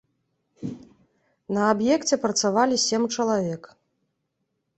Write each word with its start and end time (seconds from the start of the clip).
На 1.57 1.61
аб'екце 1.73 2.15
працавалі 2.25 2.75
сем 2.87 3.03
чалавек. 3.15 3.63